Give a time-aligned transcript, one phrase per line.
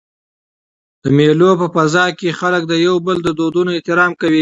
[1.03, 4.39] د مېلو په فضا کښي خلک د یو بل د دودونو احترام کوي.